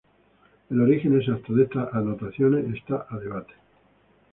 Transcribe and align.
El 0.71 0.81
origen 0.81 1.15
exacto 1.15 1.53
de 1.53 1.65
estas 1.65 1.93
anotaciones 1.93 2.73
está 2.75 3.05
a 3.07 3.17
debate. 3.19 3.53